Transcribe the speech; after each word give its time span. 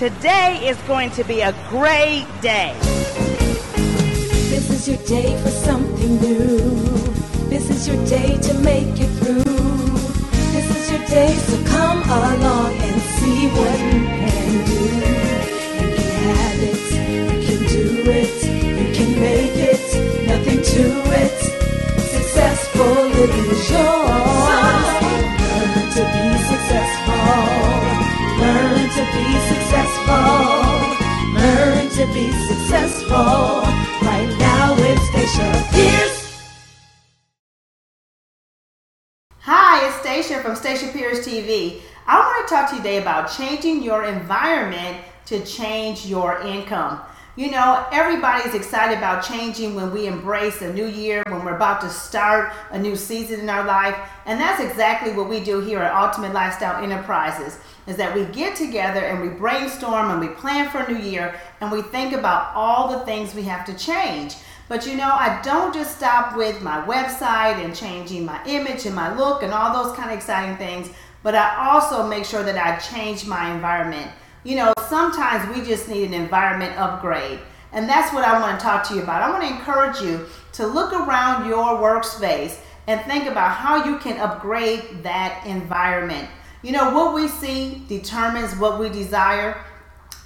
Today 0.00 0.66
is 0.66 0.78
going 0.88 1.10
to 1.10 1.24
be 1.24 1.42
a 1.42 1.52
great 1.68 2.24
day. 2.40 2.74
This 4.48 4.70
is 4.70 4.88
your 4.88 4.96
day 5.06 5.38
for 5.42 5.50
something 5.50 6.16
new. 6.22 6.56
This 7.50 7.68
is 7.68 7.86
your 7.86 8.02
day 8.06 8.38
to 8.38 8.54
make 8.60 8.98
it 8.98 9.12
through. 9.20 9.44
This 10.54 10.70
is 10.74 10.90
your 10.90 11.06
day, 11.06 11.34
so 11.34 11.62
come 11.66 12.02
along 12.02 12.72
and 12.72 13.02
see 13.18 13.48
what 13.48 13.78
you 13.92 14.00
can 14.16 14.64
do. 14.64 14.84
You 15.76 15.94
can 15.94 16.24
have 16.32 16.62
it, 16.70 16.80
you 17.12 17.26
can 17.44 17.60
do 17.68 18.10
it, 18.10 18.36
you 18.80 18.94
can 18.94 19.20
make 19.20 19.56
it, 19.70 19.84
nothing 20.26 20.62
to 20.62 20.84
it. 21.20 21.38
Successful 22.00 23.04
living 23.04 23.50
is 23.50 23.70
yours. 23.70 23.99
Be 32.20 32.32
successful. 32.32 33.62
Right 34.02 34.28
now 34.38 34.74
it's 34.78 35.02
Stacia 35.08 35.68
Pierce. 35.72 36.42
Hi, 39.38 39.86
it's 39.86 39.96
Stacia 40.00 40.42
from 40.42 40.54
Stacia 40.54 40.88
Pierce 40.88 41.26
TV. 41.26 41.80
I 42.06 42.18
want 42.18 42.46
to 42.46 42.54
talk 42.54 42.68
to 42.70 42.76
you 42.76 42.82
today 42.82 42.98
about 43.00 43.32
changing 43.32 43.82
your 43.82 44.04
environment 44.04 44.98
to 45.26 45.42
change 45.46 46.04
your 46.04 46.40
income. 46.42 47.00
You 47.40 47.50
know, 47.50 47.86
everybody's 47.90 48.52
excited 48.54 48.98
about 48.98 49.24
changing 49.24 49.74
when 49.74 49.94
we 49.94 50.06
embrace 50.06 50.60
a 50.60 50.74
new 50.74 50.84
year, 50.84 51.22
when 51.26 51.42
we're 51.42 51.56
about 51.56 51.80
to 51.80 51.88
start 51.88 52.52
a 52.70 52.78
new 52.78 52.94
season 52.94 53.40
in 53.40 53.48
our 53.48 53.64
life. 53.64 53.96
And 54.26 54.38
that's 54.38 54.60
exactly 54.60 55.14
what 55.14 55.26
we 55.26 55.40
do 55.40 55.60
here 55.60 55.78
at 55.78 55.94
Ultimate 55.94 56.34
Lifestyle 56.34 56.84
Enterprises 56.84 57.58
is 57.86 57.96
that 57.96 58.14
we 58.14 58.26
get 58.26 58.56
together 58.56 59.00
and 59.00 59.22
we 59.22 59.28
brainstorm 59.30 60.10
and 60.10 60.20
we 60.20 60.28
plan 60.28 60.68
for 60.68 60.80
a 60.80 60.92
new 60.92 60.98
year 60.98 61.34
and 61.62 61.72
we 61.72 61.80
think 61.80 62.12
about 62.12 62.54
all 62.54 62.92
the 62.92 63.06
things 63.06 63.34
we 63.34 63.44
have 63.44 63.64
to 63.64 63.74
change. 63.74 64.34
But 64.68 64.86
you 64.86 64.98
know, 64.98 65.08
I 65.10 65.40
don't 65.42 65.72
just 65.72 65.96
stop 65.96 66.36
with 66.36 66.60
my 66.60 66.82
website 66.82 67.64
and 67.64 67.74
changing 67.74 68.26
my 68.26 68.44
image 68.44 68.84
and 68.84 68.94
my 68.94 69.16
look 69.16 69.42
and 69.42 69.54
all 69.54 69.82
those 69.82 69.96
kind 69.96 70.10
of 70.10 70.16
exciting 70.18 70.58
things, 70.58 70.90
but 71.22 71.34
I 71.34 71.70
also 71.70 72.06
make 72.06 72.26
sure 72.26 72.42
that 72.42 72.58
I 72.58 72.78
change 72.80 73.24
my 73.24 73.50
environment. 73.50 74.10
You 74.42 74.56
know, 74.56 74.72
sometimes 74.88 75.54
we 75.54 75.64
just 75.64 75.88
need 75.88 76.04
an 76.04 76.14
environment 76.14 76.78
upgrade. 76.78 77.40
And 77.72 77.88
that's 77.88 78.12
what 78.12 78.24
I 78.24 78.40
want 78.40 78.58
to 78.58 78.64
talk 78.64 78.88
to 78.88 78.94
you 78.94 79.02
about. 79.02 79.22
I 79.22 79.30
want 79.30 79.42
to 79.42 79.50
encourage 79.50 80.00
you 80.00 80.26
to 80.54 80.66
look 80.66 80.92
around 80.92 81.46
your 81.46 81.78
workspace 81.78 82.58
and 82.86 83.00
think 83.02 83.26
about 83.26 83.52
how 83.52 83.84
you 83.84 83.98
can 83.98 84.18
upgrade 84.18 85.02
that 85.02 85.44
environment. 85.46 86.28
You 86.62 86.72
know, 86.72 86.90
what 86.92 87.14
we 87.14 87.28
see 87.28 87.84
determines 87.86 88.56
what 88.56 88.80
we 88.80 88.88
desire. 88.88 89.62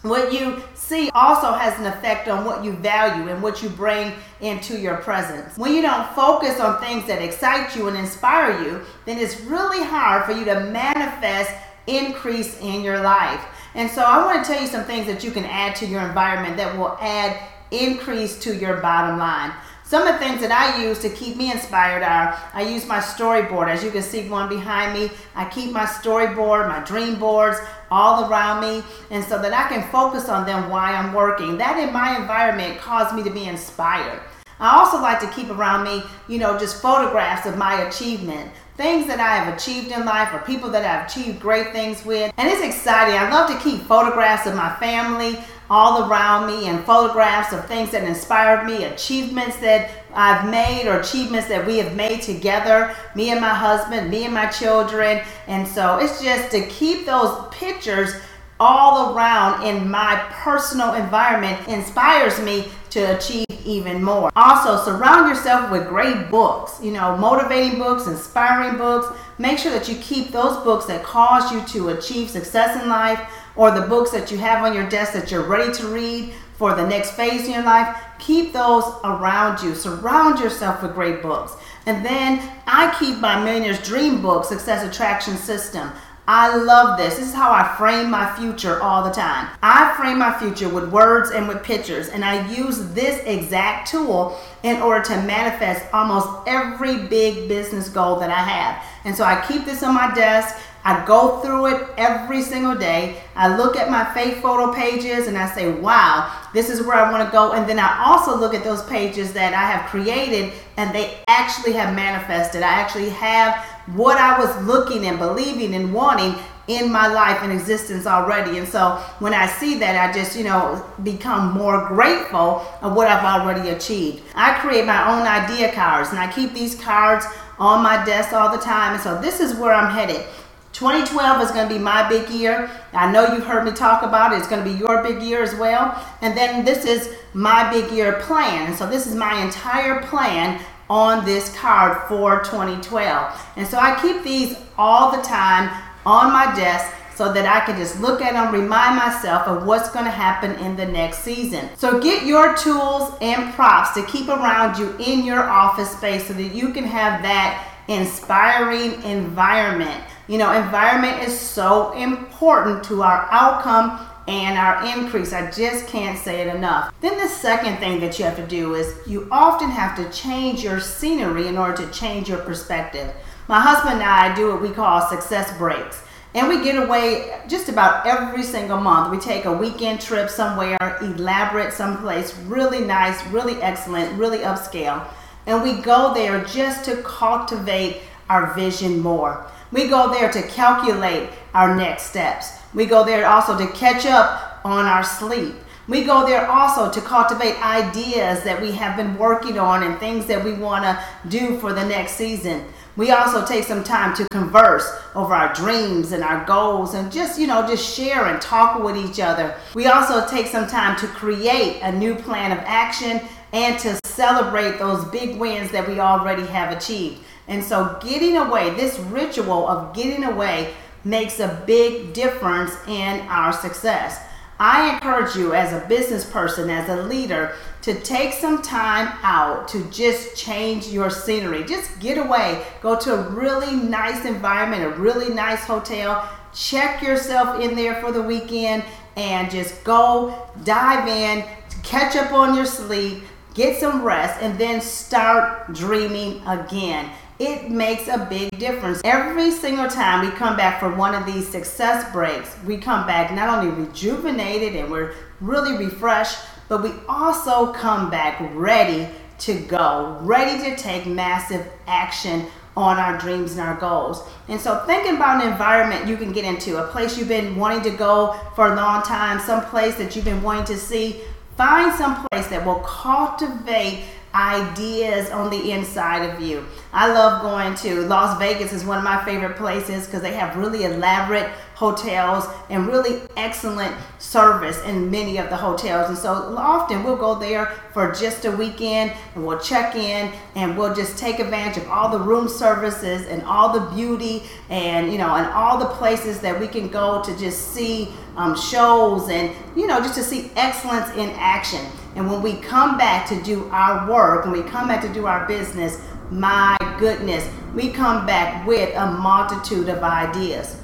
What 0.03 0.33
you 0.33 0.63
see 0.75 1.11
also 1.11 1.53
has 1.53 1.79
an 1.79 1.87
effect 1.87 2.29
on 2.29 2.45
what 2.45 2.65
you 2.65 2.73
value 2.73 3.29
and 3.31 3.43
what 3.43 3.63
you 3.63 3.69
bring 3.69 4.13
into 4.41 4.79
your 4.79 4.97
presence. 4.99 5.59
When 5.59 5.75
you 5.75 5.83
don't 5.83 6.09
focus 6.15 6.61
on 6.61 6.81
things 6.81 7.07
that 7.07 7.21
excite 7.21 7.75
you 7.75 7.89
and 7.89 7.97
inspire 7.97 8.63
you, 8.63 8.81
then 9.07 9.19
it's 9.19 9.41
really 9.41 9.83
hard 9.83 10.25
for 10.25 10.33
you 10.33 10.45
to 10.45 10.61
manifest 10.61 11.51
increase 11.87 12.61
in 12.61 12.83
your 12.83 13.01
life. 13.01 13.45
And 13.75 13.91
so 13.91 14.03
I 14.03 14.25
want 14.25 14.45
to 14.45 14.53
tell 14.53 14.61
you 14.61 14.69
some 14.69 14.85
things 14.85 15.07
that 15.07 15.25
you 15.25 15.31
can 15.31 15.45
add 15.45 15.75
to 15.77 15.87
your 15.87 16.03
environment 16.03 16.57
that 16.57 16.77
will 16.79 16.97
add 17.01 17.37
increase 17.71 18.39
to 18.41 18.55
your 18.55 18.77
bottom 18.81 19.19
line. 19.19 19.53
Some 19.87 20.07
of 20.07 20.15
the 20.15 20.19
things 20.19 20.41
that 20.41 20.51
I 20.51 20.83
use 20.83 21.01
to 21.01 21.11
keep 21.11 21.37
me 21.37 21.53
inspired 21.53 22.03
are 22.03 22.39
I 22.55 22.63
use 22.63 22.87
my 22.87 23.01
storyboard. 23.01 23.69
As 23.69 23.85
you 23.85 23.91
can 23.91 24.03
see 24.03 24.29
one 24.29 24.49
behind 24.49 24.99
me, 24.99 25.11
I 25.35 25.45
keep 25.45 25.73
my 25.73 25.85
storyboard, 25.85 26.69
my 26.69 26.81
dream 26.85 27.19
boards 27.19 27.59
all 27.91 28.31
around 28.31 28.63
me, 28.63 28.83
and 29.11 29.23
so 29.23 29.43
that 29.43 29.53
I 29.53 29.69
can 29.69 29.87
focus 29.91 30.29
on 30.29 30.47
them 30.47 30.71
while 30.71 30.95
I'm 30.95 31.13
working. 31.13 31.59
That 31.59 31.79
in 31.79 31.93
my 31.93 32.17
environment 32.17 32.79
caused 32.81 33.15
me 33.15 33.23
to 33.25 33.31
be 33.31 33.45
inspired. 33.45 34.23
I 34.59 34.79
also 34.79 35.01
like 35.03 35.21
to 35.21 35.29
keep 35.29 35.51
around 35.51 35.85
me, 35.85 36.03
you 36.29 36.39
know, 36.39 36.59
just 36.59 36.81
photographs 36.81 37.47
of 37.47 37.59
my 37.59 37.83
achievement, 37.83 38.51
things 38.77 39.07
that 39.07 39.21
I 39.21 39.37
have 39.37 39.55
achieved 39.55 39.93
in 39.93 40.05
life 40.05 40.33
or 40.33 40.39
people 40.41 40.71
that 40.71 40.85
I've 40.85 41.09
achieved 41.09 41.41
great 41.41 41.73
things 41.73 42.05
with. 42.05 42.33
And 42.37 42.49
it's 42.49 42.63
exciting. 42.63 43.17
I 43.17 43.31
love 43.31 43.49
to 43.51 43.59
keep 43.59 43.83
photographs 43.83 44.47
of 44.47 44.57
my 44.57 44.75
family 44.77 45.39
all 45.71 46.11
around 46.11 46.47
me 46.47 46.69
and 46.69 46.85
photographs 46.85 47.53
of 47.53 47.65
things 47.67 47.91
that 47.93 48.05
inspired 48.05 48.67
me, 48.67 48.85
achievements 48.85 49.57
that 49.59 49.91
I've 50.13 50.51
made 50.51 50.87
or 50.87 51.01
achievements 51.01 51.49
that 51.49 51.67
we 51.67 51.79
have 51.79 51.95
made 51.95 52.23
together, 52.23 52.95
me 53.15 53.31
and 53.31 53.41
my 53.41 53.55
husband, 53.55 54.11
me 54.11 54.25
and 54.25 54.35
my 54.35 54.47
children. 54.47 55.23
And 55.47 55.67
so 55.67 55.99
it's 55.99 56.23
just 56.23 56.51
to 56.51 56.67
keep 56.67 57.07
those 57.07 57.49
pictures 57.51 58.15
all 58.61 59.15
around 59.15 59.67
in 59.67 59.91
my 59.91 60.25
personal 60.31 60.95
environment 60.95 61.69
inspires 61.69 62.41
me 62.41 62.69
to 62.91 63.17
achieve 63.17 63.45
even 63.65 64.03
more. 64.03 64.31
Also, 64.37 64.83
surround 64.85 65.29
yourself 65.29 65.71
with 65.71 65.89
great 65.89 66.31
books, 66.31 66.79
you 66.83 66.93
know, 66.93 67.17
motivating 67.17 67.79
books, 67.79 68.07
inspiring 68.07 68.79
books. 68.79 69.07
Make 69.39 69.59
sure 69.59 69.73
that 69.73 69.89
you 69.89 69.97
keep 69.97 70.31
those 70.31 70.63
books 70.63 70.87
that 70.87 71.03
cause 71.03 71.51
you 71.51 71.63
to 71.69 71.89
achieve 71.97 72.31
success 72.31 72.81
in 72.81 72.89
life 72.89 73.21
or 73.57 73.71
the 73.71 73.87
books 73.87 74.11
that 74.13 74.31
you 74.31 74.39
have 74.39 74.65
on 74.65 74.75
your 74.75 74.89
desk 74.89 75.13
that 75.15 75.31
you're 75.31 75.47
ready 75.47 75.73
to 75.73 75.89
read 75.89 76.33
for 76.57 76.75
the 76.75 76.87
next 76.87 77.13
phase 77.13 77.47
in 77.47 77.53
your 77.53 77.65
life. 77.65 77.97
Keep 78.19 78.53
those 78.53 78.85
around 79.03 79.63
you. 79.63 79.75
Surround 79.75 80.39
yourself 80.39 80.83
with 80.83 80.95
great 80.95 81.21
books. 81.21 81.55
And 81.87 82.05
then 82.05 82.41
I 82.67 82.95
keep 82.99 83.19
my 83.19 83.45
Millionaire's 83.45 83.87
Dream 83.87 84.23
book, 84.23 84.45
Success 84.45 84.83
Attraction 84.85 85.37
System. 85.37 85.91
I 86.27 86.57
love 86.57 86.97
this. 86.97 87.17
This 87.17 87.29
is 87.29 87.35
how 87.35 87.53
I 87.53 87.77
frame 87.77 88.11
my 88.11 88.35
future 88.37 88.83
all 88.83 89.05
the 89.05 89.11
time. 89.11 89.49
I 89.63 89.95
frame 89.97 90.19
my 90.19 90.33
future 90.39 90.69
with 90.69 90.91
words 90.91 91.31
and 91.31 91.47
with 91.47 91.63
pictures, 91.63 92.09
and 92.09 92.25
I 92.25 92.51
use 92.51 92.93
this 92.93 93.23
exact 93.27 93.91
tool 93.91 94.41
in 94.63 94.81
order 94.81 95.05
to 95.05 95.23
manifest 95.23 95.85
almost 95.93 96.29
every 96.47 97.07
big 97.09 97.47
business 97.47 97.91
goal 97.91 98.19
that 98.21 98.31
I 98.31 98.43
have. 98.43 98.83
And 99.05 99.15
so 99.15 99.25
I 99.25 99.45
keep 99.47 99.67
this 99.67 99.83
on 99.83 99.95
my 99.95 100.15
desk. 100.15 100.57
I 100.87 101.05
go 101.07 101.41
through 101.41 101.67
it 101.67 101.89
every 101.97 102.43
single 102.43 102.75
day. 102.75 103.23
I 103.37 103.57
look 103.57 103.77
at 103.77 103.91
my 103.91 104.05
fake 104.13 104.37
photo 104.43 104.73
pages 104.73 105.29
and 105.29 105.37
I 105.37 105.49
say, 105.55 105.73
wow, 105.73 106.31
this 106.53 106.69
is 106.69 106.83
where 106.83 106.97
I 106.97 107.11
want 107.11 107.27
to 107.27 107.33
go. 107.33 107.53
And 107.53 107.67
then 107.67 107.79
I 107.79 108.05
also 108.05 108.37
look 108.39 108.53
at 108.53 108.65
those 108.65 108.83
pages 108.85 109.33
that 109.33 109.55
I 109.55 109.65
have 109.65 109.89
created 109.89 110.53
and 110.77 110.95
they 110.95 111.23
actually 111.27 111.73
have 111.73 111.95
manifested. 111.95 112.63
I 112.63 112.69
actually 112.69 113.09
have 113.11 113.67
what 113.87 114.19
I 114.19 114.39
was 114.39 114.67
looking 114.67 115.07
and 115.07 115.19
believing 115.19 115.75
and 115.75 115.93
wanting 115.93 116.35
in 116.67 116.91
my 116.91 117.07
life 117.07 117.39
and 117.43 117.53
existence 117.53 118.07
already. 118.07 118.59
And 118.59 118.67
so 118.67 118.97
when 119.19 119.35
I 119.35 119.47
see 119.47 119.79
that, 119.81 120.09
I 120.09 120.13
just, 120.13 120.37
you 120.37 120.45
know, 120.45 120.85
become 121.03 121.53
more 121.53 121.87
grateful 121.89 122.67
of 122.81 122.95
what 122.95 123.09
I've 123.09 123.25
already 123.25 123.71
achieved. 123.71 124.23
I 124.35 124.59
create 124.61 124.87
my 124.87 125.13
own 125.13 125.27
idea 125.27 125.73
cards 125.73 126.11
and 126.11 126.19
I 126.19 126.33
keep 126.33 126.55
these 126.55 126.75
cards 126.75 127.27
on 127.59 127.83
my 127.83 128.05
desk 128.05 128.33
all 128.33 128.51
the 128.51 128.63
time. 128.63 128.95
And 128.95 129.03
so 129.03 129.21
this 129.21 129.41
is 129.41 129.55
where 129.55 129.75
I'm 129.75 129.93
headed. 129.93 130.25
2012 130.73 131.43
is 131.43 131.51
going 131.53 131.69
to 131.69 131.73
be 131.73 131.79
my 131.79 132.09
big 132.09 132.29
year. 132.31 132.69
I 132.93 133.13
know 133.13 133.33
you've 133.33 133.47
heard 133.47 133.65
me 133.65 133.71
talk 133.71 134.03
about 134.03 134.33
it. 134.33 134.39
It's 134.39 134.49
going 134.49 134.65
to 134.65 134.69
be 134.69 134.77
your 134.77 135.05
big 135.05 135.23
year 135.23 135.41
as 135.41 135.55
well. 135.55 136.03
And 136.21 136.37
then 136.37 136.65
this 136.65 136.85
is 136.85 137.15
my 137.33 137.71
big 137.71 137.93
year 137.93 138.15
plan. 138.23 138.75
So 138.75 138.89
this 138.89 139.07
is 139.07 139.15
my 139.15 139.41
entire 139.41 140.03
plan 140.03 140.61
on 140.91 141.25
this 141.25 141.57
card 141.57 142.09
for 142.09 142.43
2012. 142.45 143.47
And 143.57 143.67
so 143.67 143.79
I 143.79 144.01
keep 144.01 144.23
these 144.23 144.57
all 144.77 145.11
the 145.17 145.23
time 145.23 145.71
on 146.05 146.33
my 146.33 146.55
desk 146.55 146.95
so 147.15 147.33
that 147.33 147.47
I 147.47 147.65
can 147.65 147.79
just 147.79 148.01
look 148.01 148.21
at 148.21 148.33
them, 148.33 148.53
remind 148.53 148.97
myself 148.97 149.47
of 149.47 149.67
what's 149.67 149.91
going 149.91 150.05
to 150.05 150.11
happen 150.11 150.53
in 150.65 150.77
the 150.77 150.87
next 150.87 151.19
season. 151.19 151.69
So 151.77 152.01
get 152.01 152.27
your 152.27 152.57
tools 152.57 153.15
and 153.21 153.53
props 153.55 153.93
to 153.95 154.05
keep 154.07 154.29
around 154.29 154.79
you 154.79 154.97
in 154.99 155.25
your 155.25 155.43
office 155.43 155.91
space 155.97 156.27
so 156.27 156.35
that 156.35 156.55
you 156.55 156.71
can 156.71 156.85
have 156.85 157.23
that 157.23 157.71
inspiring 157.87 159.03
environment. 159.05 160.03
You 160.27 160.39
know, 160.39 160.53
environment 160.53 161.23
is 161.23 161.39
so 161.39 161.93
important 161.93 162.83
to 162.85 163.03
our 163.03 163.29
outcome 163.31 164.07
and 164.27 164.59
our 164.59 164.87
increase. 164.97 165.33
I 165.33 165.51
just 165.51 165.87
can't 165.87 166.19
say 166.19 166.41
it 166.41 166.55
enough. 166.55 166.95
Then 167.01 167.19
the 167.19 167.29
second 167.29 167.77
thing 167.79 168.01
that 168.01 168.19
you 168.19 168.25
have 168.25 168.37
to 168.37 168.47
do 168.47 168.75
is 168.75 168.95
you 169.07 169.29
often 169.31 169.71
have 169.71 169.97
to 169.97 170.11
change 170.11 170.65
your 170.65 170.81
scenery 170.81 171.47
in 171.47 171.59
order 171.59 171.85
to 171.85 171.93
change 171.93 172.29
your 172.29 172.39
perspective. 172.39 173.13
My 173.49 173.61
husband 173.61 174.01
and 174.01 174.03
I 174.03 174.35
do 174.35 174.49
what 174.49 174.63
we 174.63 174.71
call 174.71 175.07
success 175.09 175.57
breaks. 175.59 176.03
And 176.35 176.49
we 176.49 176.65
get 176.65 176.83
away 176.83 177.41
just 177.47 177.69
about 177.69 178.07
every 178.07 178.43
single 178.43 178.81
month. 178.81 179.13
We 179.13 179.19
take 179.19 179.45
a 179.45 179.53
weekend 179.53 180.01
trip 180.01 180.29
somewhere, 180.29 180.99
elaborate, 181.01 181.73
someplace 181.73 182.37
really 182.39 182.81
nice, 182.81 183.25
really 183.29 183.63
excellent, 183.63 184.19
really 184.19 184.39
upscale. 184.39 185.07
And 185.47 185.63
we 185.63 185.75
go 185.81 186.13
there 186.13 186.43
just 186.45 186.85
to 186.87 187.03
cultivate 187.03 188.01
our 188.29 188.53
vision 188.55 188.99
more. 188.99 189.47
We 189.71 189.89
go 189.89 190.13
there 190.13 190.33
to 190.33 190.43
calculate 190.49 191.31
our 191.53 191.77
next 191.77 192.05
steps. 192.05 192.59
We 192.75 192.87
go 192.87 193.05
there 193.05 193.27
also 193.27 193.57
to 193.57 193.67
catch 193.73 194.05
up 194.05 194.61
on 194.65 194.87
our 194.87 195.05
sleep. 195.05 195.55
We 195.87 196.05
go 196.05 196.27
there 196.27 196.51
also 196.51 196.91
to 196.91 197.01
cultivate 197.01 197.63
ideas 197.63 198.43
that 198.45 198.61
we 198.61 198.73
have 198.73 198.97
been 198.97 199.17
working 199.19 199.59
on 199.59 199.83
and 199.83 199.99
things 199.99 200.27
that 200.27 200.43
we 200.43 200.55
want 200.55 200.85
to 200.85 201.05
do 201.29 201.59
for 201.59 201.73
the 201.73 201.85
next 201.85 202.13
season. 202.13 202.65
We 202.97 203.11
also 203.11 203.45
take 203.45 203.65
some 203.65 203.85
time 203.85 204.15
to 204.17 204.27
converse 204.31 204.89
over 205.15 205.35
our 205.35 205.53
dreams 205.53 206.13
and 206.13 206.25
our 206.25 206.45
goals 206.47 206.95
and 206.95 207.13
just, 207.13 207.39
you 207.39 207.47
know, 207.47 207.67
just 207.67 207.95
share 207.95 208.27
and 208.27 208.41
talk 208.41 208.83
with 208.83 208.97
each 208.97 209.21
other. 209.21 209.55
We 209.75 209.87
also 209.87 210.27
take 210.27 210.47
some 210.47 210.67
time 210.67 210.97
to 210.99 211.07
create 211.09 211.81
a 211.83 211.93
new 211.93 212.15
plan 212.15 212.51
of 212.51 212.59
action 212.59 213.21
and 213.53 213.79
to 213.81 213.99
celebrate 214.05 214.79
those 214.79 215.05
big 215.07 215.39
wins 215.39 215.71
that 215.73 215.87
we 215.87 216.01
already 216.01 216.47
have 216.47 216.77
achieved. 216.77 217.21
And 217.47 217.63
so, 217.63 217.99
getting 218.03 218.39
away, 218.39 218.71
this 218.71 218.99
ritual 218.99 219.69
of 219.69 219.95
getting 219.95 220.25
away, 220.25 220.73
makes 221.05 221.41
a 221.41 221.63
big 221.67 222.13
difference 222.13 222.73
in 222.87 223.21
our 223.29 223.53
success. 223.53 224.21
I 224.59 224.95
encourage 224.95 225.35
you 225.35 225.53
as 225.53 225.73
a 225.73 225.87
business 225.89 226.25
person, 226.25 226.71
as 226.71 226.89
a 226.89 227.03
leader, 227.03 227.57
to 227.83 228.01
take 228.01 228.33
some 228.33 228.63
time 228.63 229.13
out 229.23 229.69
to 229.69 229.85
just 229.91 230.37
change 230.37 230.87
your 230.87 231.11
scenery. 231.11 231.65
Just 231.65 231.99
get 231.99 232.19
away, 232.19 232.65
go 232.81 232.99
to 233.01 233.15
a 233.15 233.31
really 233.31 233.75
nice 233.75 234.25
environment, 234.25 234.85
a 234.85 234.91
really 234.91 235.35
nice 235.35 235.65
hotel, 235.65 236.29
check 236.55 237.03
yourself 237.03 237.61
in 237.61 237.75
there 237.75 238.01
for 238.01 238.13
the 238.13 238.23
weekend, 238.23 238.85
and 239.17 239.51
just 239.51 239.83
go 239.83 240.49
dive 240.63 241.09
in, 241.09 241.45
catch 241.83 242.15
up 242.17 242.33
on 242.33 242.55
your 242.55 242.65
sleep, 242.65 243.25
get 243.55 243.79
some 243.79 244.03
rest, 244.03 244.41
and 244.41 244.57
then 244.57 244.81
start 244.81 245.73
dreaming 245.75 246.43
again 246.47 247.11
it 247.39 247.71
makes 247.71 248.09
a 248.09 248.27
big 248.31 248.57
difference. 248.59 249.01
Every 249.05 249.51
single 249.51 249.89
time 249.89 250.25
we 250.25 250.33
come 250.37 250.57
back 250.57 250.79
from 250.79 250.97
one 250.97 251.15
of 251.15 251.27
these 251.27 251.49
success 251.49 252.11
breaks, 252.13 252.57
we 252.65 252.77
come 252.77 253.07
back 253.07 253.33
not 253.33 253.49
only 253.49 253.71
rejuvenated 253.85 254.77
and 254.77 254.91
we're 254.91 255.15
really 255.41 255.77
refreshed, 255.77 256.39
but 256.69 256.83
we 256.83 256.93
also 257.09 257.73
come 257.73 258.11
back 258.11 258.39
ready 258.55 259.09
to 259.41 259.55
go, 259.63 260.19
ready 260.23 260.63
to 260.71 260.77
take 260.77 261.07
massive 261.07 261.67
action 261.87 262.47
on 262.77 262.99
our 262.99 263.19
dreams 263.19 263.53
and 263.53 263.61
our 263.61 263.77
goals. 263.77 264.27
And 264.49 264.61
so, 264.61 264.85
thinking 264.87 265.17
about 265.17 265.43
an 265.45 265.53
environment 265.53 266.09
you 266.09 266.17
can 266.17 266.33
get 266.33 266.45
into, 266.45 266.83
a 266.83 266.89
place 266.89 267.17
you've 267.19 267.29
been 267.29 267.57
wanting 267.57 267.83
to 267.83 267.97
go 267.97 268.39
for 268.55 268.73
a 268.73 268.77
long 268.77 269.03
time, 269.03 269.39
some 269.41 269.65
place 269.67 269.97
that 269.97 270.17
you've 270.17 270.25
been 270.25 270.43
wanting 270.43 270.65
to 270.67 270.77
see, 270.77 271.21
find 271.57 271.93
some 271.95 272.27
place 272.31 272.49
that 272.49 272.65
will 272.65 272.81
cultivate 272.81 274.05
ideas 274.35 275.31
on 275.31 275.49
the 275.49 275.71
inside 275.71 276.29
of 276.29 276.41
you. 276.41 276.67
I 276.93 277.13
love 277.13 277.43
going 277.43 277.75
to 277.77 278.07
Las 278.07 278.39
Vegas 278.39 278.73
is 278.73 278.85
one 278.85 278.99
of 278.99 279.05
my 279.05 279.25
favorite 279.25 279.57
places 279.57 280.07
because 280.07 280.23
they 280.23 280.35
have 280.35 280.57
really 280.57 280.85
elaborate 280.85 281.49
hotels 281.75 282.47
and 282.71 282.87
really 282.87 283.21
excellent 283.37 283.95
service 284.19 284.83
in 284.85 285.11
many 285.11 285.39
of 285.39 285.51
the 285.51 285.57
hotels. 285.57 286.09
And 286.09 286.19
so 286.19 286.33
often 286.57 287.05
we'll 287.05 287.17
go 287.17 287.39
there 287.39 287.67
for 287.93 288.13
just 288.13 288.45
a 288.45 288.51
weekend 288.51 289.13
and 289.35 289.47
we'll 289.47 289.59
check 289.59 289.95
in 289.95 290.33
and 290.55 290.77
we'll 290.77 290.95
just 290.95 291.19
take 291.19 291.39
advantage 291.39 291.83
of 291.83 291.89
all 291.89 292.11
the 292.11 292.19
room 292.19 292.49
services 292.49 293.27
and 293.27 293.43
all 293.43 293.73
the 293.73 293.95
beauty 293.95 294.45
and 294.71 295.13
you 295.13 295.19
know 295.19 295.35
and 295.35 295.47
all 295.49 295.79
the 295.79 295.87
places 295.87 296.41
that 296.41 296.59
we 296.59 296.67
can 296.67 296.89
go 296.89 297.23
to 297.23 297.37
just 297.39 297.73
see 297.73 298.09
um, 298.37 298.57
shows 298.57 299.29
and 299.29 299.55
you 299.77 299.87
know 299.87 299.99
just 299.99 300.15
to 300.15 300.23
see 300.23 300.51
excellence 300.57 301.11
in 301.17 301.31
action. 301.31 301.81
And 302.17 302.31
when 302.31 302.43
we 302.43 302.55
come 302.55 302.97
back 302.97 303.29
to 303.29 303.43
do 303.43 303.69
our 303.71 304.09
work, 304.09 304.45
when 304.45 304.53
we 304.53 304.63
come 304.63 304.89
back 304.89 305.03
to 305.03 305.13
do 305.13 305.27
our 305.27 305.47
business, 305.49 306.01
my 306.31 306.77
goodness, 306.99 307.49
we 307.75 307.91
come 307.91 308.25
back 308.25 308.67
with 308.67 308.95
a 308.95 309.11
multitude 309.11 309.89
of 309.89 310.03
ideas. 310.03 310.81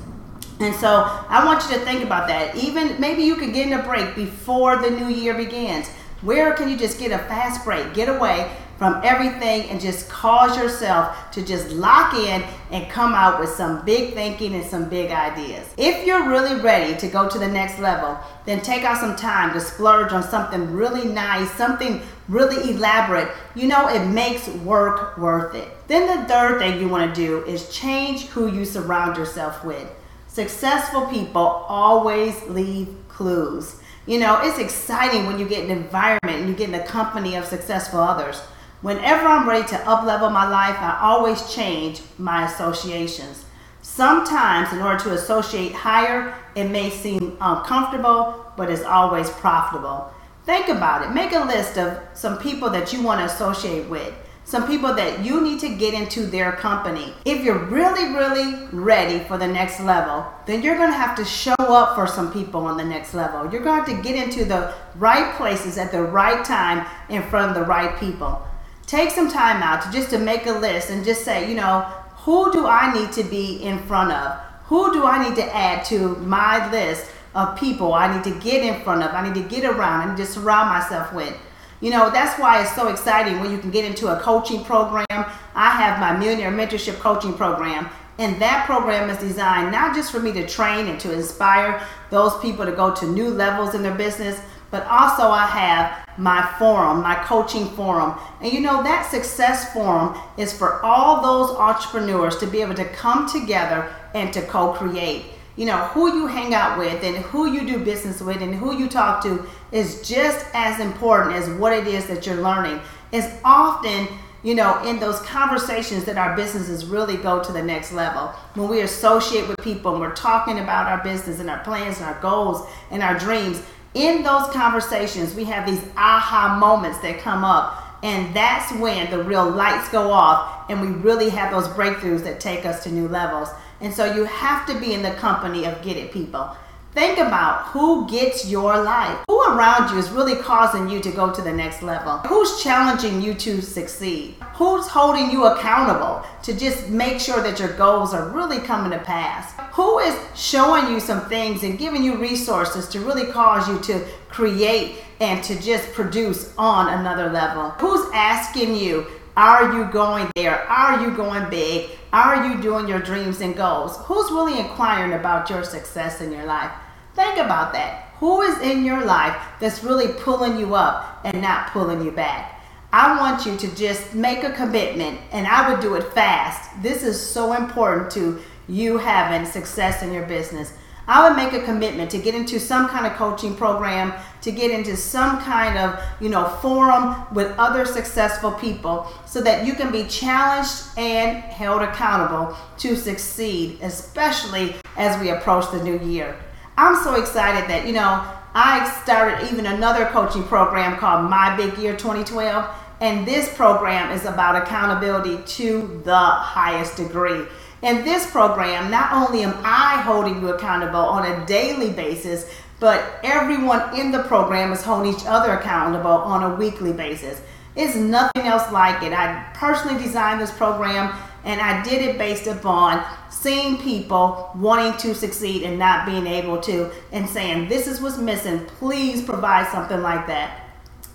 And 0.59 0.75
so 0.75 1.05
I 1.29 1.45
want 1.45 1.63
you 1.65 1.79
to 1.79 1.85
think 1.85 2.05
about 2.05 2.29
that. 2.29 2.57
Even 2.57 3.01
maybe 3.01 3.23
you 3.23 3.37
could 3.37 3.55
get 3.55 3.67
in 3.69 3.73
a 3.75 3.83
break 3.83 4.15
before 4.15 4.77
the 4.77 4.91
new 4.91 5.09
year 5.09 5.35
begins. 5.35 5.89
Where 6.21 6.53
can 6.53 6.69
you 6.69 6.77
just 6.77 6.99
get 6.99 7.13
a 7.13 7.19
fast 7.19 7.65
break, 7.65 7.95
get 7.95 8.09
away 8.09 8.51
from 8.81 8.99
everything, 9.05 9.69
and 9.69 9.79
just 9.79 10.09
cause 10.09 10.57
yourself 10.57 11.15
to 11.31 11.45
just 11.45 11.69
lock 11.69 12.15
in 12.15 12.43
and 12.71 12.91
come 12.91 13.13
out 13.13 13.39
with 13.39 13.51
some 13.51 13.85
big 13.85 14.15
thinking 14.15 14.55
and 14.55 14.65
some 14.65 14.89
big 14.89 15.11
ideas? 15.11 15.69
If 15.77 16.07
you're 16.07 16.31
really 16.31 16.59
ready 16.63 16.97
to 16.97 17.07
go 17.07 17.29
to 17.29 17.39
the 17.39 17.47
next 17.47 17.79
level, 17.79 18.19
then 18.47 18.63
take 18.63 18.85
out 18.85 18.97
some 18.97 19.17
time 19.17 19.53
to 19.53 19.61
splurge 19.61 20.13
on 20.13 20.23
something 20.23 20.73
really 20.73 21.07
nice, 21.07 21.51
something 21.51 22.01
really 22.27 22.71
elaborate. 22.71 23.29
You 23.55 23.69
know, 23.69 23.87
it 23.89 24.07
makes 24.07 24.49
work 24.49 25.19
worth 25.19 25.55
it. 25.55 25.69
Then 25.87 26.07
the 26.07 26.27
third 26.27 26.59
thing 26.59 26.81
you 26.81 26.89
want 26.89 27.15
to 27.15 27.21
do 27.27 27.45
is 27.45 27.69
change 27.69 28.29
who 28.29 28.51
you 28.51 28.65
surround 28.65 29.19
yourself 29.19 29.63
with. 29.63 29.91
Successful 30.27 31.07
people 31.09 31.43
always 31.43 32.43
leave 32.45 32.89
clues. 33.09 33.77
You 34.07 34.21
know, 34.21 34.41
it's 34.43 34.59
exciting 34.59 35.27
when 35.27 35.39
you 35.39 35.47
get 35.47 35.67
an 35.67 35.71
environment 35.71 36.39
and 36.39 36.49
you 36.49 36.55
get 36.55 36.71
in 36.71 36.73
the 36.73 36.87
company 36.87 37.35
of 37.37 37.45
successful 37.45 38.01
others. 38.01 38.41
Whenever 38.83 39.27
I'm 39.27 39.47
ready 39.47 39.69
to 39.69 39.77
uplevel 39.77 40.33
my 40.33 40.49
life, 40.49 40.77
I 40.79 40.99
always 41.03 41.53
change 41.55 42.01
my 42.17 42.47
associations. 42.47 43.45
Sometimes, 43.83 44.73
in 44.73 44.81
order 44.81 44.99
to 45.05 45.13
associate 45.13 45.73
higher, 45.73 46.35
it 46.55 46.65
may 46.65 46.89
seem 46.89 47.37
um, 47.41 47.59
uncomfortable, 47.59 48.47
but 48.57 48.71
it's 48.71 48.83
always 48.83 49.29
profitable. 49.29 50.11
Think 50.47 50.69
about 50.69 51.05
it. 51.05 51.13
Make 51.13 51.33
a 51.33 51.45
list 51.45 51.77
of 51.77 52.01
some 52.15 52.39
people 52.39 52.71
that 52.71 52.91
you 52.91 53.03
want 53.03 53.21
to 53.21 53.27
associate 53.27 53.87
with 53.91 54.15
some 54.51 54.67
people 54.67 54.93
that 54.95 55.25
you 55.25 55.41
need 55.41 55.61
to 55.61 55.69
get 55.77 55.95
into 55.95 56.27
their 56.27 56.51
company. 56.51 57.15
If 57.25 57.45
you're 57.45 57.67
really, 57.67 58.13
really 58.13 58.67
ready 58.73 59.21
for 59.21 59.39
the 59.39 59.47
next 59.47 59.79
level, 59.79 60.27
then 60.45 60.61
you're 60.61 60.77
going 60.77 60.91
to 60.91 60.97
have 60.97 61.17
to 61.19 61.25
show 61.25 61.55
up 61.57 61.95
for 61.95 62.09
some 62.09 62.33
people 62.33 62.63
on 62.63 62.77
the 62.77 62.83
next 62.83 63.15
level. 63.15 63.43
You're 63.43 63.63
going 63.63 63.85
to 63.85 63.93
have 63.93 64.03
to 64.03 64.03
get 64.03 64.21
into 64.21 64.45
the 64.45 64.75
right 64.97 65.37
places 65.37 65.79
at 65.79 65.93
the 65.93 66.03
right 66.03 66.45
time 66.45 66.85
in 67.09 67.23
front 67.23 67.51
of 67.51 67.63
the 67.63 67.69
right 67.69 67.97
people. 68.01 68.45
Take 68.91 69.11
some 69.13 69.31
time 69.31 69.63
out 69.63 69.83
to 69.83 69.93
just 69.93 70.11
to 70.11 70.19
make 70.19 70.47
a 70.47 70.51
list 70.51 70.91
and 70.91 71.05
just 71.05 71.25
say, 71.25 71.49
you 71.49 71.55
know, 71.55 71.83
who 72.25 72.51
do 72.51 72.67
I 72.67 72.93
need 72.93 73.13
to 73.13 73.23
be 73.23 73.63
in 73.63 73.79
front 73.85 74.11
of? 74.11 74.37
Who 74.65 74.93
do 74.93 75.05
I 75.05 75.23
need 75.23 75.37
to 75.37 75.45
add 75.55 75.85
to 75.85 76.17
my 76.17 76.69
list 76.73 77.09
of 77.37 77.57
people 77.57 77.95
I 77.95 78.13
need 78.13 78.25
to 78.25 78.37
get 78.41 78.65
in 78.65 78.83
front 78.83 79.05
of? 79.05 79.13
I 79.13 79.23
need 79.23 79.41
to 79.41 79.49
get 79.49 79.65
around 79.65 80.09
and 80.09 80.19
just 80.19 80.35
surround 80.35 80.71
myself 80.71 81.13
with. 81.13 81.33
You 81.81 81.91
know, 81.91 82.11
that's 82.11 82.37
why 82.41 82.63
it's 82.63 82.75
so 82.75 82.89
exciting 82.89 83.39
when 83.39 83.53
you 83.53 83.59
can 83.59 83.71
get 83.71 83.85
into 83.85 84.09
a 84.09 84.19
coaching 84.19 84.65
program. 84.65 85.07
I 85.09 85.71
have 85.71 86.01
my 86.01 86.17
Millionaire 86.19 86.51
Mentorship 86.51 86.99
Coaching 86.99 87.35
Program, 87.35 87.89
and 88.19 88.43
that 88.43 88.67
program 88.67 89.09
is 89.09 89.19
designed 89.19 89.71
not 89.71 89.95
just 89.95 90.11
for 90.11 90.19
me 90.19 90.33
to 90.33 90.49
train 90.49 90.89
and 90.89 90.99
to 90.99 91.13
inspire 91.13 91.81
those 92.11 92.37
people 92.41 92.67
to 92.67 92.73
go 92.73 92.93
to 92.97 93.07
new 93.07 93.29
levels 93.29 93.77
in 93.77 93.85
their 93.85 93.95
business, 93.95 94.41
but 94.73 94.85
also 94.89 95.29
I 95.29 95.47
have 95.47 96.10
my 96.21 96.55
forum, 96.59 97.03
my 97.03 97.17
coaching 97.25 97.67
forum. 97.71 98.19
And 98.41 98.53
you 98.53 98.61
know, 98.61 98.83
that 98.83 99.11
success 99.11 99.73
forum 99.73 100.19
is 100.37 100.53
for 100.57 100.85
all 100.85 101.23
those 101.23 101.57
entrepreneurs 101.57 102.37
to 102.39 102.47
be 102.47 102.61
able 102.61 102.75
to 102.75 102.85
come 102.85 103.29
together 103.29 103.93
and 104.15 104.33
to 104.35 104.43
co 104.43 104.73
create 104.73 105.25
you 105.61 105.67
know, 105.67 105.77
who 105.89 106.15
you 106.15 106.27
hang 106.27 106.55
out 106.55 106.79
with 106.79 107.03
and 107.05 107.17
who 107.17 107.53
you 107.53 107.67
do 107.67 107.85
business 107.85 108.23
with 108.23 108.41
and 108.41 108.55
who 108.55 108.75
you 108.75 108.89
talk 108.89 109.23
to 109.23 109.45
is 109.73 110.01
just 110.09 110.47
as 110.55 110.81
important 110.81 111.35
as 111.35 111.51
what 111.59 111.71
it 111.71 111.87
is 111.87 112.07
that 112.07 112.25
you're 112.25 112.41
learning. 112.41 112.81
It's 113.13 113.29
often, 113.45 114.09
you 114.43 114.55
know, 114.55 114.83
in 114.85 114.99
those 115.01 115.21
conversations 115.21 116.05
that 116.05 116.17
our 116.17 116.35
businesses 116.35 116.87
really 116.87 117.19
go 117.19 117.43
to 117.43 117.53
the 117.53 117.63
next 117.63 117.93
level. 117.93 118.29
When 118.55 118.71
we 118.71 118.81
associate 118.81 119.49
with 119.49 119.59
people 119.59 119.93
and 119.93 120.01
we're 120.01 120.15
talking 120.15 120.61
about 120.61 120.87
our 120.87 121.05
business 121.05 121.41
and 121.41 121.51
our 121.51 121.63
plans 121.63 121.99
and 121.99 122.07
our 122.07 122.19
goals 122.23 122.67
and 122.91 123.03
our 123.03 123.19
dreams, 123.19 123.63
in 123.95 124.23
those 124.23 124.49
conversations, 124.51 125.35
we 125.35 125.45
have 125.45 125.67
these 125.67 125.85
aha 125.97 126.57
moments 126.59 126.99
that 127.01 127.19
come 127.19 127.45
up. 127.45 127.87
And 128.03 128.35
that's 128.35 128.73
when 128.81 129.11
the 129.11 129.23
real 129.23 129.49
lights 129.49 129.91
go 129.91 130.11
off 130.11 130.71
and 130.71 130.81
we 130.81 130.89
really 130.89 131.29
have 131.31 131.51
those 131.51 131.69
breakthroughs 131.69 132.25
that 132.25 132.41
take 132.41 132.65
us 132.65 132.83
to 132.85 132.91
new 132.91 133.09
levels. 133.09 133.49
And 133.81 133.93
so 133.93 134.15
you 134.15 134.25
have 134.25 134.67
to 134.67 134.79
be 134.79 134.95
in 134.95 135.03
the 135.03 135.13
company 135.13 135.67
of 135.67 135.83
get 135.83 135.97
it 135.97 136.13
people. 136.13 136.57
Think 136.93 137.19
about 137.19 137.67
who 137.67 138.09
gets 138.11 138.49
your 138.49 138.83
life. 138.83 139.17
Who 139.29 139.41
around 139.43 139.93
you 139.93 139.99
is 139.99 140.11
really 140.11 140.35
causing 140.35 140.89
you 140.89 140.99
to 141.01 141.13
go 141.13 141.33
to 141.33 141.41
the 141.41 141.53
next 141.53 141.83
level? 141.83 142.19
Who's 142.27 142.61
challenging 142.65 143.23
you 143.23 143.33
to 143.35 143.63
succeed? 143.63 144.35
Who's 144.55 144.89
holding 144.89 145.31
you 145.31 145.45
accountable 145.45 146.27
to 146.43 146.53
just 146.53 146.89
make 146.89 147.21
sure 147.21 147.45
that 147.45 147.61
your 147.61 147.75
goals 147.77 148.13
are 148.13 148.31
really 148.31 148.59
coming 148.59 148.91
to 148.91 148.99
pass? 148.99 149.53
Who 149.75 150.01
is 150.01 150.19
showing 150.35 150.93
you 150.93 150.99
some 150.99 151.29
things 151.29 151.63
and 151.63 151.79
giving 151.79 152.03
you 152.03 152.17
resources 152.17 152.89
to 152.89 152.99
really 152.99 153.31
cause 153.31 153.69
you 153.69 153.79
to 153.95 154.05
create 154.29 154.97
and 155.21 155.45
to 155.45 155.61
just 155.63 155.93
produce 155.93 156.53
on 156.59 156.99
another 156.99 157.31
level? 157.31 157.71
Who's 157.79 158.11
asking 158.13 158.75
you 158.75 159.07
are 159.37 159.73
you 159.75 159.85
going 159.93 160.31
there? 160.35 160.61
Are 160.69 161.03
you 161.03 161.17
going 161.17 161.49
big? 161.51 161.91
Are 162.13 162.49
you 162.49 162.61
doing 162.61 162.89
your 162.89 163.01
dreams 163.01 163.41
and 163.41 163.57
goals? 163.57 163.97
Who's 163.99 164.31
really 164.31 164.59
inquiring 164.59 165.13
about 165.13 165.49
your 165.49 165.65
success 165.65 166.21
in 166.21 166.33
your 166.33 166.45
life? 166.45 166.73
Think 167.15 167.39
about 167.39 167.73
that. 167.73 168.15
Who 168.19 168.43
is 168.43 168.61
in 168.61 168.85
your 168.85 169.05
life 169.05 169.37
that's 169.61 169.83
really 169.83 170.13
pulling 170.13 170.59
you 170.59 170.75
up 170.75 171.21
and 171.25 171.41
not 171.41 171.69
pulling 171.71 172.05
you 172.05 172.11
back? 172.11 172.61
I 172.93 173.19
want 173.19 173.47
you 173.47 173.57
to 173.57 173.77
just 173.77 174.15
make 174.15 174.43
a 174.43 174.53
commitment, 174.53 175.21
and 175.31 175.47
I 175.47 175.71
would 175.71 175.81
do 175.81 175.95
it 175.95 176.13
fast. 176.13 176.71
This 176.83 177.05
is 177.05 177.21
so 177.21 177.53
important 177.53 178.11
to 178.13 178.41
you 178.69 178.99
having 178.99 179.51
success 179.51 180.03
in 180.03 180.13
your 180.13 180.27
business. 180.27 180.73
I 181.07 181.29
would 181.29 181.37
make 181.37 181.53
a 181.53 181.65
commitment 181.65 182.11
to 182.13 182.19
get 182.19 182.35
into 182.35 182.61
some 182.61 182.89
kind 182.89 183.07
of 183.07 183.15
coaching 183.15 183.57
program, 183.57 184.13
to 184.43 184.53
get 184.53 184.71
into 184.71 184.97
some 184.97 185.41
kind 185.41 185.79
of, 185.79 186.03
you 186.21 186.29
know, 186.29 186.47
forum 186.63 187.27
with 187.35 187.53
other 187.59 187.85
successful 187.85 188.53
people 188.53 189.07
so 189.27 189.41
that 189.41 189.67
you 189.67 189.75
can 189.75 189.91
be 189.91 190.05
challenged 190.05 190.85
and 190.97 191.39
held 191.39 191.83
accountable 191.83 192.57
to 192.79 192.97
succeed, 192.97 193.79
especially 193.83 194.77
as 194.97 195.21
we 195.21 195.31
approach 195.31 195.71
the 195.73 195.83
new 195.83 195.99
year. 196.01 196.37
I'm 196.77 197.03
so 197.03 197.15
excited 197.21 197.69
that, 197.69 197.87
you 197.87 197.93
know, 197.93 198.25
I 198.55 198.91
started 199.03 199.51
even 199.53 199.67
another 199.67 200.07
coaching 200.07 200.45
program 200.45 200.97
called 200.97 201.31
My 201.31 201.57
Big 201.57 201.79
Year 201.79 201.97
2012 201.97 202.77
and 203.01 203.27
this 203.27 203.55
program 203.57 204.13
is 204.13 204.27
about 204.27 204.63
accountability 204.63 205.43
to 205.55 206.03
the 206.05 206.15
highest 206.15 206.97
degree. 206.99 207.45
In 207.83 208.05
this 208.05 208.31
program, 208.31 208.91
not 208.91 209.13
only 209.13 209.43
am 209.43 209.55
I 209.65 210.03
holding 210.03 210.41
you 210.41 210.49
accountable 210.51 211.01
on 211.01 211.25
a 211.25 211.47
daily 211.47 211.91
basis, 211.91 212.51
but 212.79 213.21
everyone 213.25 213.99
in 213.99 214.11
the 214.11 214.23
program 214.25 214.71
is 214.73 214.83
holding 214.83 215.15
each 215.15 215.25
other 215.27 215.53
accountable 215.53 216.11
on 216.11 216.43
a 216.43 216.55
weekly 216.57 216.93
basis. 216.93 217.41
It's 217.77 217.97
nothing 217.97 218.43
else 218.43 218.71
like 218.71 219.03
it. 219.03 219.15
I 219.15 219.51
personally 219.55 220.03
designed 220.03 220.41
this 220.41 220.51
program 220.51 221.15
and 221.45 221.59
I 221.59 221.83
did 221.83 222.03
it 222.03 222.19
based 222.19 222.47
upon 222.47 223.03
seeing 223.31 223.79
people 223.79 224.51
wanting 224.57 224.99
to 224.99 225.15
succeed 225.15 225.63
and 225.63 225.79
not 225.79 226.05
being 226.05 226.27
able 226.27 226.61
to, 226.61 226.91
and 227.13 227.27
saying, 227.27 227.69
This 227.71 227.87
is 227.87 228.01
what's 228.03 228.19
missing. 228.19 228.67
Please 228.67 229.23
provide 229.23 229.69
something 229.69 230.03
like 230.03 230.27
that. 230.27 230.67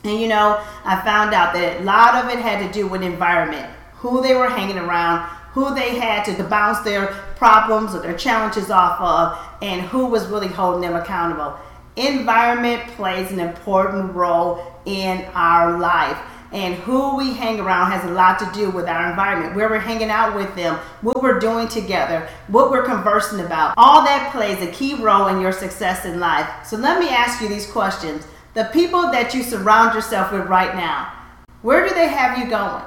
And 0.03 0.19
you 0.19 0.27
know, 0.27 0.63
I 0.83 0.99
found 1.01 1.35
out 1.35 1.53
that 1.53 1.81
a 1.81 1.83
lot 1.83 2.15
of 2.15 2.31
it 2.31 2.39
had 2.39 2.65
to 2.65 2.73
do 2.73 2.87
with 2.87 3.03
environment, 3.03 3.71
who 3.93 4.23
they 4.23 4.33
were 4.33 4.49
hanging 4.49 4.79
around, 4.79 5.29
who 5.55 5.73
they 5.73 5.97
had 5.97 6.25
to 6.25 6.43
bounce 6.43 6.81
their 6.81 7.07
problems 7.37 7.95
or 7.95 8.01
their 8.01 8.17
challenges 8.17 8.69
off 8.69 8.99
of, 8.99 9.39
and 9.63 9.81
who 9.83 10.05
was 10.05 10.27
really 10.27 10.49
holding 10.49 10.81
them 10.81 10.97
accountable. 10.97 11.57
Environment 11.95 12.85
plays 12.89 13.31
an 13.31 13.39
important 13.39 14.13
role 14.13 14.61
in 14.83 15.23
our 15.33 15.79
life. 15.79 16.17
And 16.51 16.75
who 16.75 17.15
we 17.15 17.33
hang 17.33 17.61
around 17.61 17.91
has 17.91 18.03
a 18.03 18.13
lot 18.13 18.37
to 18.39 18.51
do 18.53 18.69
with 18.69 18.85
our 18.87 19.09
environment, 19.09 19.55
where 19.55 19.69
we're 19.69 19.79
hanging 19.79 20.09
out 20.09 20.35
with 20.35 20.53
them, 20.57 20.75
what 21.01 21.23
we're 21.23 21.39
doing 21.39 21.69
together, 21.69 22.27
what 22.47 22.69
we're 22.69 22.85
conversing 22.85 23.39
about. 23.39 23.75
All 23.77 24.03
that 24.03 24.33
plays 24.33 24.61
a 24.61 24.71
key 24.71 24.95
role 24.95 25.27
in 25.27 25.39
your 25.39 25.53
success 25.53 26.03
in 26.03 26.19
life. 26.19 26.49
So 26.65 26.75
let 26.75 26.99
me 26.99 27.07
ask 27.07 27.41
you 27.41 27.47
these 27.47 27.71
questions 27.71 28.27
the 28.55 28.69
people 28.73 29.03
that 29.11 29.33
you 29.33 29.41
surround 29.41 29.95
yourself 29.95 30.33
with 30.33 30.47
right 30.47 30.75
now, 30.75 31.13
where 31.61 31.87
do 31.87 31.95
they 31.95 32.09
have 32.09 32.37
you 32.37 32.49
going? 32.49 32.83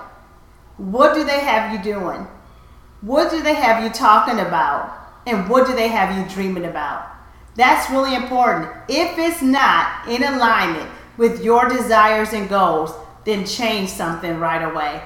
What 0.77 1.15
do 1.15 1.25
they 1.25 1.41
have 1.41 1.73
you 1.73 1.83
doing? 1.83 2.27
What 3.01 3.31
do 3.31 3.43
they 3.43 3.55
have 3.55 3.83
you 3.83 3.91
talking 3.91 4.41
about? 4.41 4.95
And 5.27 5.49
what 5.49 5.67
do 5.67 5.75
they 5.75 5.89
have 5.89 6.17
you 6.17 6.35
dreaming 6.35 6.65
about? 6.65 7.07
That's 7.55 7.91
really 7.91 8.15
important. 8.15 8.71
If 8.89 9.19
it's 9.19 9.43
not 9.43 10.09
in 10.09 10.23
alignment 10.23 10.91
with 11.17 11.43
your 11.45 11.69
desires 11.69 12.33
and 12.33 12.49
goals, 12.49 12.93
then 13.25 13.45
change 13.45 13.89
something 13.91 14.39
right 14.39 14.63
away. 14.63 15.03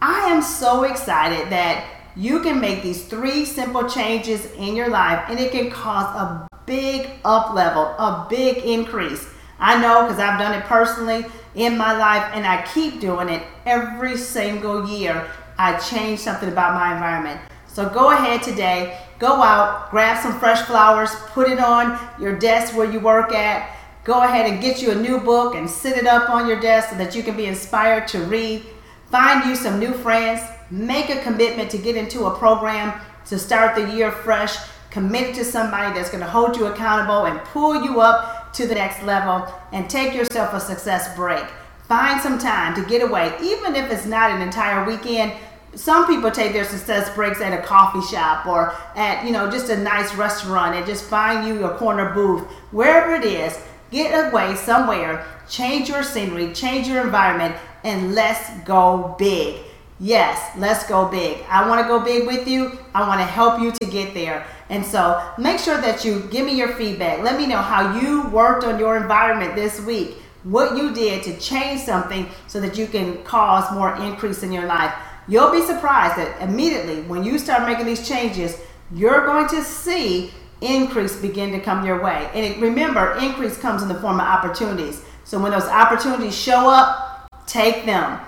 I 0.00 0.28
am 0.28 0.42
so 0.42 0.84
excited 0.84 1.50
that 1.50 1.84
you 2.16 2.40
can 2.40 2.60
make 2.60 2.82
these 2.82 3.04
three 3.06 3.44
simple 3.44 3.88
changes 3.88 4.46
in 4.52 4.74
your 4.74 4.88
life 4.88 5.24
and 5.28 5.38
it 5.38 5.52
can 5.52 5.70
cause 5.70 6.14
a 6.16 6.48
big 6.66 7.10
up 7.24 7.54
level, 7.54 7.82
a 7.82 8.26
big 8.28 8.58
increase 8.58 9.28
I 9.60 9.80
know 9.80 10.02
because 10.02 10.20
I've 10.20 10.38
done 10.38 10.54
it 10.54 10.64
personally 10.64 11.26
in 11.54 11.76
my 11.76 11.96
life 11.96 12.30
and 12.34 12.46
I 12.46 12.62
keep 12.62 13.00
doing 13.00 13.28
it 13.28 13.42
every 13.66 14.16
single 14.16 14.88
year. 14.88 15.28
I 15.58 15.76
change 15.78 16.20
something 16.20 16.48
about 16.48 16.74
my 16.74 16.94
environment. 16.94 17.40
So 17.66 17.88
go 17.88 18.10
ahead 18.10 18.42
today, 18.42 18.98
go 19.18 19.42
out, 19.42 19.90
grab 19.90 20.22
some 20.22 20.38
fresh 20.38 20.62
flowers, 20.62 21.10
put 21.30 21.48
it 21.50 21.58
on 21.58 21.98
your 22.20 22.38
desk 22.38 22.76
where 22.76 22.90
you 22.90 23.00
work 23.00 23.32
at. 23.32 23.76
Go 24.04 24.22
ahead 24.22 24.50
and 24.50 24.62
get 24.62 24.80
you 24.80 24.92
a 24.92 24.94
new 24.94 25.20
book 25.20 25.54
and 25.54 25.68
sit 25.68 25.96
it 25.96 26.06
up 26.06 26.30
on 26.30 26.48
your 26.48 26.60
desk 26.60 26.90
so 26.90 26.96
that 26.96 27.14
you 27.14 27.22
can 27.22 27.36
be 27.36 27.46
inspired 27.46 28.08
to 28.08 28.20
read. 28.20 28.64
Find 29.10 29.44
you 29.48 29.54
some 29.54 29.78
new 29.78 29.92
friends. 29.92 30.40
Make 30.70 31.10
a 31.10 31.20
commitment 31.22 31.70
to 31.72 31.78
get 31.78 31.96
into 31.96 32.26
a 32.26 32.38
program 32.38 32.98
to 33.26 33.38
start 33.38 33.74
the 33.74 33.94
year 33.94 34.10
fresh. 34.10 34.56
Commit 34.90 35.34
to 35.34 35.44
somebody 35.44 35.94
that's 35.94 36.10
going 36.10 36.24
to 36.24 36.30
hold 36.30 36.56
you 36.56 36.66
accountable 36.66 37.26
and 37.26 37.38
pull 37.40 37.82
you 37.82 38.00
up 38.00 38.52
to 38.54 38.66
the 38.66 38.74
next 38.74 39.02
level 39.02 39.46
and 39.72 39.90
take 39.90 40.14
yourself 40.14 40.54
a 40.54 40.60
success 40.60 41.14
break. 41.14 41.44
Find 41.88 42.20
some 42.20 42.38
time 42.38 42.74
to 42.74 42.88
get 42.88 43.02
away, 43.02 43.34
even 43.42 43.74
if 43.74 43.90
it's 43.90 44.04
not 44.04 44.30
an 44.30 44.42
entire 44.42 44.84
weekend. 44.84 45.32
Some 45.74 46.06
people 46.06 46.30
take 46.30 46.52
their 46.52 46.64
success 46.64 47.14
breaks 47.14 47.40
at 47.40 47.52
a 47.52 47.62
coffee 47.62 48.00
shop 48.00 48.46
or 48.46 48.74
at, 48.96 49.24
you 49.24 49.32
know, 49.32 49.50
just 49.50 49.70
a 49.70 49.76
nice 49.76 50.14
restaurant 50.14 50.74
and 50.74 50.86
just 50.86 51.04
find 51.04 51.46
you 51.46 51.64
a 51.66 51.76
corner 51.76 52.12
booth, 52.14 52.44
wherever 52.72 53.14
it 53.14 53.24
is. 53.24 53.58
Get 53.90 54.28
away 54.28 54.54
somewhere, 54.54 55.24
change 55.48 55.88
your 55.88 56.02
scenery, 56.02 56.52
change 56.52 56.88
your 56.88 57.02
environment, 57.02 57.56
and 57.84 58.14
let's 58.14 58.50
go 58.64 59.14
big. 59.18 59.62
Yes, 60.00 60.56
let's 60.58 60.86
go 60.86 61.08
big. 61.08 61.42
I 61.48 61.68
want 61.68 61.82
to 61.82 61.88
go 61.88 61.98
big 62.04 62.26
with 62.26 62.46
you. 62.46 62.78
I 62.94 63.06
want 63.08 63.20
to 63.20 63.26
help 63.26 63.60
you 63.60 63.72
to 63.72 63.86
get 63.86 64.14
there. 64.14 64.46
And 64.70 64.84
so 64.84 65.26
make 65.38 65.58
sure 65.58 65.80
that 65.80 66.04
you 66.04 66.28
give 66.30 66.44
me 66.44 66.54
your 66.56 66.74
feedback. 66.74 67.20
Let 67.20 67.38
me 67.38 67.46
know 67.46 67.58
how 67.58 67.98
you 67.98 68.28
worked 68.28 68.64
on 68.64 68.78
your 68.78 68.96
environment 68.96 69.56
this 69.56 69.80
week, 69.80 70.16
what 70.44 70.76
you 70.76 70.94
did 70.94 71.22
to 71.24 71.38
change 71.40 71.80
something 71.80 72.28
so 72.46 72.60
that 72.60 72.76
you 72.76 72.86
can 72.86 73.24
cause 73.24 73.72
more 73.72 73.96
increase 73.96 74.42
in 74.42 74.52
your 74.52 74.66
life. 74.66 74.92
You'll 75.28 75.52
be 75.52 75.60
surprised 75.60 76.16
that 76.16 76.40
immediately 76.40 77.02
when 77.02 77.22
you 77.22 77.38
start 77.38 77.68
making 77.68 77.84
these 77.84 78.08
changes, 78.08 78.58
you're 78.94 79.26
going 79.26 79.46
to 79.48 79.62
see 79.62 80.32
increase 80.62 81.16
begin 81.20 81.52
to 81.52 81.60
come 81.60 81.84
your 81.84 82.02
way. 82.02 82.30
And 82.32 82.60
remember, 82.62 83.14
increase 83.20 83.58
comes 83.58 83.82
in 83.82 83.88
the 83.88 83.94
form 83.94 84.20
of 84.20 84.26
opportunities. 84.26 85.02
So 85.24 85.38
when 85.38 85.52
those 85.52 85.64
opportunities 85.64 86.34
show 86.34 86.70
up, 86.70 87.28
take 87.46 87.84
them. 87.84 88.18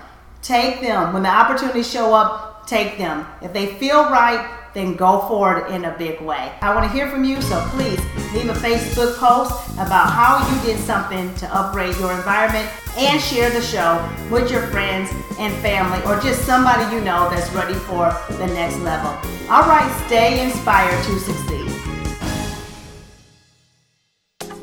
Take 0.43 0.81
them. 0.81 1.13
When 1.13 1.23
the 1.23 1.29
opportunities 1.29 1.89
show 1.89 2.13
up, 2.13 2.67
take 2.67 2.99
them. 2.99 3.25
If 3.41 3.51
they 3.51 3.65
feel 3.75 4.03
right, 4.03 4.59
then 4.75 4.95
go 4.95 5.21
forward 5.27 5.71
in 5.71 5.85
a 5.85 5.97
big 5.97 6.21
way. 6.21 6.53
I 6.61 6.73
want 6.75 6.89
to 6.89 6.95
hear 6.95 7.09
from 7.09 7.23
you, 7.23 7.41
so 7.41 7.59
please 7.71 7.99
leave 8.33 8.49
a 8.49 8.53
Facebook 8.53 9.17
post 9.17 9.53
about 9.73 10.09
how 10.11 10.39
you 10.49 10.61
did 10.63 10.79
something 10.79 11.33
to 11.35 11.55
upgrade 11.55 11.95
your 11.97 12.11
environment 12.13 12.69
and 12.97 13.21
share 13.21 13.49
the 13.49 13.61
show 13.61 14.07
with 14.29 14.51
your 14.51 14.67
friends 14.67 15.09
and 15.37 15.53
family 15.61 15.99
or 16.05 16.19
just 16.19 16.45
somebody 16.45 16.83
you 16.95 17.01
know 17.01 17.29
that's 17.29 17.51
ready 17.53 17.73
for 17.73 18.15
the 18.35 18.47
next 18.47 18.77
level. 18.79 19.11
All 19.49 19.67
right, 19.67 20.03
stay 20.07 20.43
inspired 20.43 21.03
to 21.05 21.19
succeed. 21.19 21.70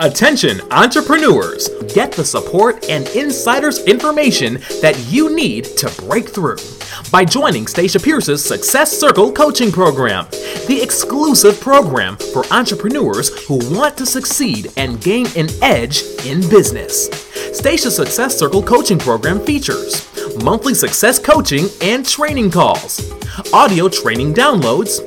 Attention, 0.01 0.61
entrepreneurs! 0.71 1.69
Get 1.93 2.13
the 2.13 2.25
support 2.25 2.89
and 2.89 3.09
insiders 3.17 3.81
information 3.81 4.55
that 4.81 4.97
you 5.09 5.35
need 5.35 5.65
to 5.65 5.91
break 6.03 6.29
through 6.29 6.59
by 7.11 7.25
joining 7.25 7.67
Stacia 7.67 7.99
Pierce's 7.99 8.45
Success 8.45 8.97
Circle 8.97 9.33
coaching 9.33 9.73
program, 9.73 10.29
the 10.69 10.79
exclusive 10.81 11.61
program 11.61 12.17
for 12.33 12.45
entrepreneurs 12.53 13.45
who 13.47 13.59
want 13.77 13.97
to 13.99 14.07
succeed 14.07 14.71
and 14.77 15.01
gain 15.01 15.27
an 15.35 15.49
edge 15.63 16.05
in 16.25 16.49
business. 16.49 17.11
Stacia's 17.59 17.97
Success 17.97 18.39
Circle 18.39 18.63
coaching 18.63 19.01
program 19.01 19.41
features 19.41 20.07
monthly 20.45 20.75
success 20.75 21.19
coaching 21.19 21.67
and 21.83 22.07
training 22.07 22.53
calls, 22.53 23.13
audio 23.53 23.89
training 23.89 24.33
downloads, 24.33 25.01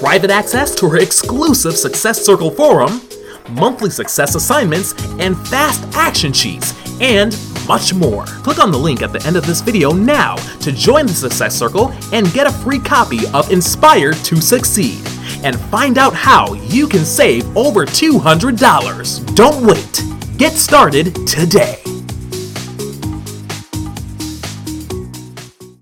private 0.00 0.30
access 0.30 0.74
to 0.74 0.88
her 0.88 0.96
exclusive 0.96 1.76
Success 1.76 2.24
Circle 2.24 2.50
forum, 2.52 3.02
monthly 3.50 3.90
success 3.90 4.34
assignments, 4.34 4.92
and 5.18 5.36
fast 5.48 5.84
action 5.94 6.32
sheets, 6.32 6.74
and 7.00 7.36
much 7.68 7.92
more. 7.92 8.24
Click 8.24 8.58
on 8.58 8.70
the 8.70 8.78
link 8.78 9.02
at 9.02 9.12
the 9.12 9.24
end 9.26 9.36
of 9.36 9.46
this 9.46 9.60
video 9.60 9.92
now 9.92 10.36
to 10.60 10.72
join 10.72 11.06
the 11.06 11.12
Success 11.12 11.54
Circle 11.54 11.92
and 12.12 12.32
get 12.32 12.46
a 12.46 12.52
free 12.52 12.78
copy 12.78 13.26
of 13.34 13.52
Inspired 13.52 14.16
to 14.24 14.40
Succeed 14.40 15.06
and 15.44 15.58
find 15.70 15.98
out 15.98 16.14
how 16.14 16.54
you 16.54 16.88
can 16.88 17.04
save 17.04 17.56
over 17.56 17.84
$200. 17.84 19.34
Don't 19.34 19.66
wait. 19.66 20.02
Get 20.38 20.52
started 20.52 21.14
today. 21.26 21.97